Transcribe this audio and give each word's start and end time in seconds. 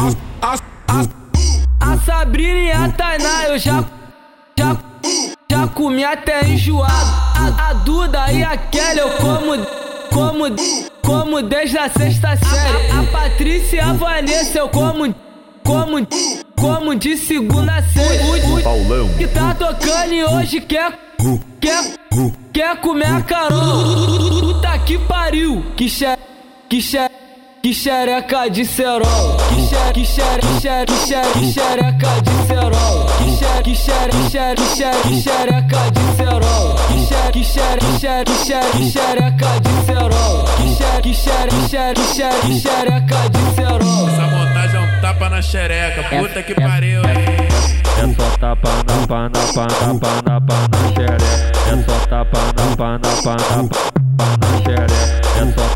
A, 0.00 1.96
Sabrina 2.06 2.60
e 2.60 2.70
a 2.70 2.88
Tainá 2.88 3.44
eu 3.48 3.58
já, 3.58 3.84
já, 4.56 4.76
já 5.50 5.66
comi 5.66 6.04
até 6.04 6.46
enjoado. 6.46 6.92
A, 7.34 7.70
a 7.70 7.72
Duda 7.72 8.30
e 8.32 8.44
a 8.44 8.56
Kelly 8.56 9.00
eu 9.00 9.10
como, 9.16 9.66
como, 10.12 10.44
como 11.02 11.42
desde 11.42 11.78
a 11.78 11.88
sexta 11.88 12.36
série. 12.36 12.92
A, 12.92 13.00
a 13.00 13.02
Patrícia 13.04 13.76
e 13.78 13.80
a 13.80 13.92
Vanessa 13.92 14.58
eu 14.58 14.68
como, 14.68 15.12
como, 15.64 16.06
como 16.56 16.94
de 16.94 17.16
segunda 17.16 17.74
a 17.74 17.82
sexta. 17.82 18.62
Paulão. 18.62 19.08
Que 19.18 19.26
tá 19.26 19.52
tocando 19.52 20.12
e 20.12 20.24
hoje 20.24 20.60
quer, 20.60 20.96
quer, 21.60 21.98
quer 22.52 22.76
comer 22.80 23.12
a 23.12 23.20
Carol. 23.22 24.38
Puta 24.40 24.78
que 24.78 24.96
pariu, 24.96 25.64
que 25.76 25.90
xe. 25.90 26.16
Que 27.60 27.74
xereca 27.74 28.48
de 28.48 28.64
cerol, 28.64 29.36
que 29.58 29.66
xere, 29.66 29.92
que 29.92 30.04
xere, 30.04 30.40
que 30.40 30.60
xere, 30.60 30.86
que 30.86 30.96
xere, 31.06 31.32
que 31.32 31.52
xereca 31.52 32.12
de 32.22 32.46
cerol, 32.46 33.06
que 33.18 33.28
xere, 33.36 33.62
que 33.62 33.74
xere, 33.74 34.10
que 34.10 34.30
xere, 34.30 34.54
que 34.54 34.66
xere, 34.76 35.02
que 35.02 35.20
xereca 35.20 35.90
de 35.90 36.04
cerol, 36.16 36.74
que 36.88 36.98
xere, 37.06 37.30
que 37.32 37.44
xere, 37.44 37.78
que 37.78 37.98
xere, 37.98 38.24
que 38.24 38.36
xere, 38.44 38.70
que 38.70 38.90
xereca 38.90 39.60
de 39.60 39.72
cerol, 39.86 40.44
que 40.58 40.66
xere, 40.78 41.02
que 41.02 41.14
xere, 41.14 41.48
que 41.48 41.68
xere, 41.68 41.94
que 41.94 42.06
xere, 42.14 42.40
que 42.46 42.54
xereca 42.60 43.28
de 43.28 43.42
cerol. 43.56 44.08
Essa 44.08 44.26
montagem 44.26 44.76
é 44.76 44.80
um 44.80 45.00
tapa 45.00 45.28
na 45.28 45.42
xereca, 45.42 46.02
puta 46.04 46.42
que 46.42 46.54
pariu, 46.54 47.00
hein? 47.02 47.48
É 47.98 48.06
só 48.14 48.30
tapa 48.38 48.70
na 48.86 49.06
pa 49.08 49.28
na 49.28 49.42
pa 49.54 49.66
na 49.66 49.94
pa 49.98 50.12
na 50.24 50.40
pa 50.40 50.56
na 50.70 50.80
xereca. 50.94 51.26
É 51.66 51.74
só 51.82 51.96
tapa 52.06 52.40
na 52.56 52.76
pa 52.76 52.90
na 53.02 53.10
pa 53.24 53.34
na 53.50 53.68
pa 53.68 54.26
na 54.38 54.48
xereca. 54.62 55.18
É 55.34 55.44
só 55.52 55.67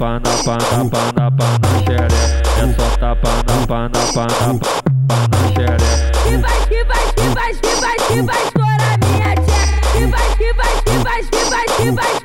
tapa 0.00 0.18
na 0.18 0.32
pa 0.42 0.56
na 0.56 0.88
pa 0.88 1.12
na 1.12 1.30
pa 1.30 1.30
na 1.30 1.30
pa 1.30 1.46
na 1.60 1.78
xereca. 1.84 2.14
É 2.56 2.72
só 2.72 2.86
tapa 2.96 3.28
na 3.46 3.66
pa 3.66 3.88
na 3.88 4.00
pa 4.14 4.26
na 4.40 4.58
pa 4.58 5.16
na 5.30 5.48
xereca. 5.52 6.12
Que 6.24 6.36
vai, 6.38 6.60
que 6.68 6.84
vai, 6.84 7.04
que 7.12 7.28
vai, 7.34 7.54
que 7.54 7.80
vai, 7.80 7.96
que 8.08 8.22
vai 8.22 8.42
estourar 8.44 8.98
minha 9.04 9.34
tcheca. 9.34 9.92
Que 9.92 10.06
vai, 10.06 10.36
que 10.36 10.52
vai, 10.54 10.82
que 10.84 10.98
vai, 11.04 11.22
que 11.22 11.50
vai, 11.50 11.64
que 11.76 11.90
vai 11.90 12.19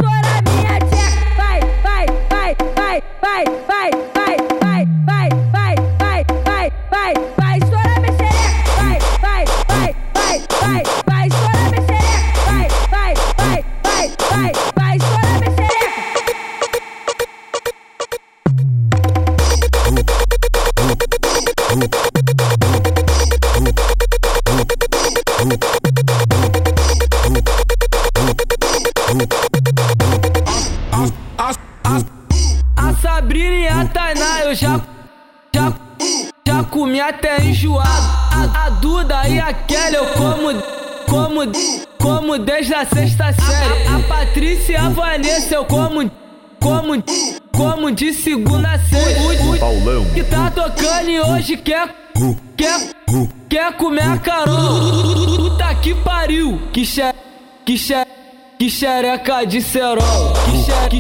Tainá 34.06 34.42
eu 34.42 34.54
já, 34.54 34.80
já, 35.52 35.74
já 36.48 36.64
comi 36.66 37.02
até 37.02 37.42
enjoado. 37.42 37.90
A, 38.32 38.66
a 38.66 38.70
Duda 38.70 39.28
e 39.28 39.40
a 39.40 39.52
Kelly 39.52 39.96
eu 39.96 40.06
como, 40.14 40.62
como, 41.10 41.40
como 41.98 42.38
desde 42.38 42.76
a 42.76 42.86
sexta 42.86 43.34
série. 43.34 43.88
A, 43.88 43.96
a 43.96 44.00
Patrícia 44.02 44.74
e 44.74 44.76
a 44.76 44.90
Vanessa 44.90 45.56
eu 45.56 45.66
como, 45.66 46.12
como, 46.60 47.04
como 47.52 47.92
de 47.92 48.14
segunda 48.14 48.74
a 48.74 48.80
sexta. 48.80 49.60
Paulão. 49.60 50.06
Que 50.14 50.24
tá 50.24 50.52
tocando 50.52 51.10
e 51.10 51.20
hoje 51.20 51.58
quer, 51.58 51.90
quer, 52.56 52.92
quer 53.50 53.74
comer 53.74 54.08
a 54.08 54.18
Carol. 54.20 55.36
Puta 55.36 55.74
que 55.82 55.96
pariu, 55.96 56.62
que 56.72 56.86
xe, 56.86 57.12
que 57.66 57.76
xe. 57.76 58.06
Que 58.58 58.70
xereca 58.70 59.46
de 59.46 59.62
cerol, 59.62 60.32
xere, 60.66 61.00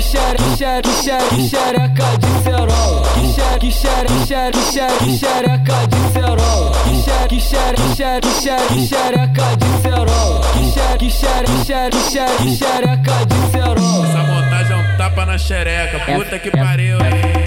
xere, 0.57 0.89
xere, 1.01 1.49
xereca 1.49 2.17
de 2.21 2.43
cerol. 2.43 3.01
Que 3.15 3.25
xere, 3.33 3.71
xere, 3.71 4.13
xere, 4.27 4.61
xere, 4.71 5.17
xereca 5.17 5.87
de 5.87 6.01
cerol. 6.13 6.71
Que 6.83 7.39
xere, 7.39 7.79
xere, 7.95 8.29
xere, 8.41 8.87
xereca 8.87 9.47
de 9.57 9.69
cerol. 9.81 10.41
Que 10.53 11.09
xere, 11.09 11.49
xere, 11.65 11.99
xere, 12.11 12.55
xereca 12.59 13.25
de 13.25 13.39
cerol. 13.51 14.05
Essa 14.05 14.23
montagem 14.23 14.71
é 14.71 14.75
um 14.75 14.97
tapa 14.97 15.25
na 15.25 15.37
xereca, 15.37 15.99
puta 15.99 16.39
que 16.39 16.51
pariu, 16.51 16.97
hein? 16.99 17.45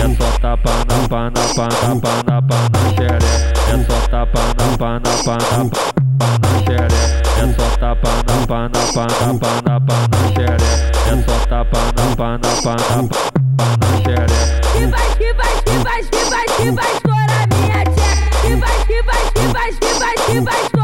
É 0.00 0.08
só 0.16 0.30
tapa 0.40 0.72
na 0.88 1.08
pana, 1.08 1.40
pana, 1.54 2.00
pana, 2.00 2.42
pana, 2.42 2.80
xereca. 2.96 3.50
É 3.70 3.76
só 3.86 3.98
tapa 4.10 4.40
na 4.58 4.66
pana, 4.76 5.10
pana, 5.24 5.70
pana, 6.18 6.48
xereca. 6.66 7.02
É 7.38 7.46
só 7.54 7.66
tapa 7.78 8.10
na 8.26 8.46
pana, 8.46 8.80
pana, 8.94 9.38
pana, 9.38 9.80
pana, 9.80 10.18
xereca. 10.34 10.89
É 11.06 11.12
só 11.22 11.46
tapa 11.46 11.78
na 11.96 12.16
pa 12.16 12.38
na 12.38 12.50
pa 12.62 12.76
na 12.76 13.08
pa 13.08 13.20
na 13.80 13.96
xereca. 14.02 14.60
Que 14.72 14.86
vai, 14.86 15.08
que 15.16 15.32
vai, 15.34 15.54
que 15.62 15.76
vai, 15.84 16.02
que 16.04 16.22
vai, 16.30 16.44
que 16.44 16.70
vai 16.72 16.92
estourar 16.94 17.48
minha 17.48 17.84
tcheca. 17.84 18.30
Que 18.42 18.56
vai, 18.56 18.76
que 18.86 19.02
vai, 19.02 19.22
que 19.32 19.46
vai, 19.52 19.72
que 19.72 19.98
vai, 19.98 20.14
que 20.14 20.40
vai 20.40 20.60
estourar 20.62 20.79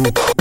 Who? 0.00 0.39